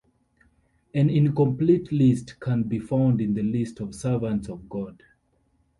An 0.95 1.11
incomplete 1.11 1.91
list 1.91 2.39
can 2.39 2.63
be 2.63 2.79
found 2.79 3.21
in 3.21 3.35
the 3.35 3.43
List 3.43 3.79
of 3.81 3.93
Servants 3.93 4.49
of 4.49 4.67
God. 4.67 5.03